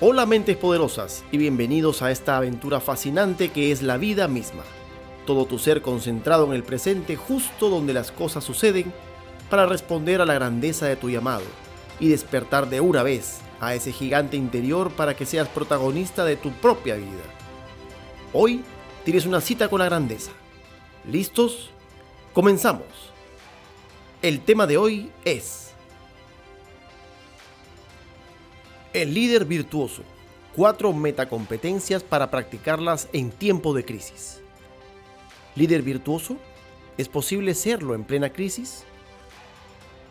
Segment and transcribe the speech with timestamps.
[0.00, 4.62] Hola mentes poderosas y bienvenidos a esta aventura fascinante que es la vida misma.
[5.26, 8.92] Todo tu ser concentrado en el presente justo donde las cosas suceden
[9.50, 11.42] para responder a la grandeza de tu llamado
[11.98, 16.52] y despertar de una vez a ese gigante interior para que seas protagonista de tu
[16.52, 17.24] propia vida.
[18.32, 18.62] Hoy
[19.04, 20.30] tienes una cita con la grandeza.
[21.10, 21.70] ¿Listos?
[22.32, 22.86] Comenzamos.
[24.22, 25.67] El tema de hoy es
[28.98, 30.02] El líder virtuoso.
[30.56, 34.40] Cuatro metacompetencias para practicarlas en tiempo de crisis.
[35.54, 36.36] ¿Líder virtuoso?
[36.96, 38.82] ¿Es posible serlo en plena crisis?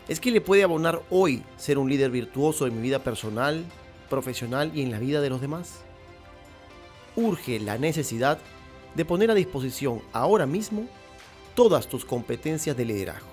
[0.08, 3.66] ¿Es que le puede abonar hoy ser un líder virtuoso en mi vida personal,
[4.10, 5.82] profesional y en la vida de los demás?
[7.18, 8.40] Urge la necesidad
[8.96, 10.88] de poner a disposición ahora mismo
[11.56, 13.28] todas tus competencias de liderazgo,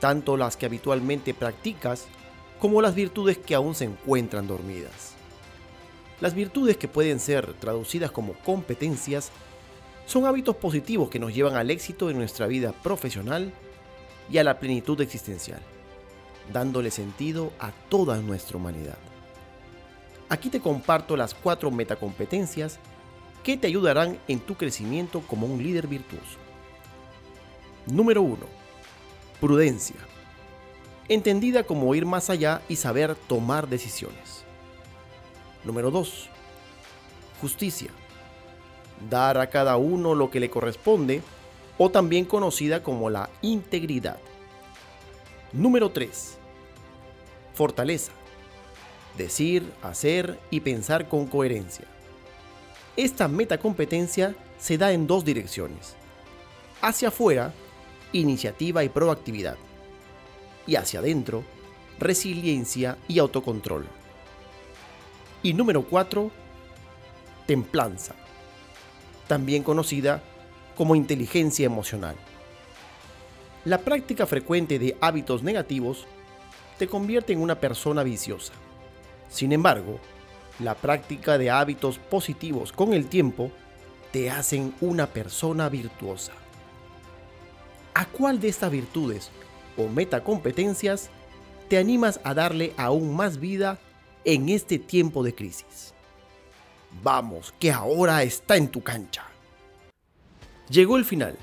[0.00, 2.08] tanto las que habitualmente practicas
[2.60, 5.14] como las virtudes que aún se encuentran dormidas.
[6.20, 9.30] Las virtudes que pueden ser traducidas como competencias
[10.04, 13.52] son hábitos positivos que nos llevan al éxito en nuestra vida profesional
[14.30, 15.60] y a la plenitud existencial,
[16.52, 18.98] dándole sentido a toda nuestra humanidad.
[20.28, 22.78] Aquí te comparto las cuatro metacompetencias
[23.42, 26.38] que te ayudarán en tu crecimiento como un líder virtuoso.
[27.86, 28.38] Número 1.
[29.40, 30.09] Prudencia
[31.10, 34.44] entendida como ir más allá y saber tomar decisiones.
[35.64, 36.28] Número 2.
[37.40, 37.90] Justicia.
[39.10, 41.20] Dar a cada uno lo que le corresponde
[41.78, 44.18] o también conocida como la integridad.
[45.52, 46.38] Número 3.
[47.54, 48.12] Fortaleza.
[49.18, 51.86] Decir, hacer y pensar con coherencia.
[52.96, 55.96] Esta metacompetencia se da en dos direcciones.
[56.80, 57.52] Hacia afuera,
[58.12, 59.56] iniciativa y proactividad
[60.66, 61.44] y hacia adentro,
[61.98, 63.86] resiliencia y autocontrol.
[65.42, 66.30] Y número 4,
[67.46, 68.14] templanza,
[69.26, 70.22] también conocida
[70.76, 72.16] como inteligencia emocional.
[73.64, 76.06] La práctica frecuente de hábitos negativos
[76.78, 78.54] te convierte en una persona viciosa.
[79.28, 80.00] Sin embargo,
[80.58, 83.50] la práctica de hábitos positivos con el tiempo
[84.12, 86.32] te hacen una persona virtuosa.
[87.94, 89.30] ¿A cuál de estas virtudes
[89.80, 91.10] o metacompetencias
[91.68, 93.78] te animas a darle aún más vida
[94.24, 95.94] en este tiempo de crisis.
[97.02, 99.24] Vamos, que ahora está en tu cancha.
[100.68, 101.36] Llegó el final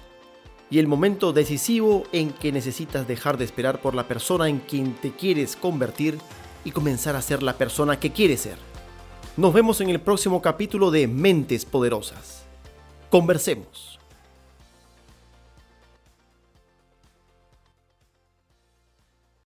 [0.70, 4.94] y el momento decisivo en que necesitas dejar de esperar por la persona en quien
[4.96, 6.18] te quieres convertir
[6.66, 8.58] y comenzar a ser la persona que quieres ser.
[9.38, 12.44] Nos vemos en el próximo capítulo de Mentes Poderosas.
[13.10, 13.97] Conversemos.